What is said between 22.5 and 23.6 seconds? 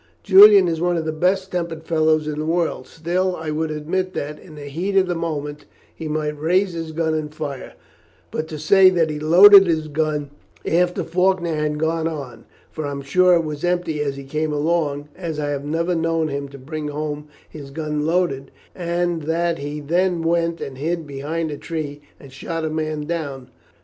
a man down.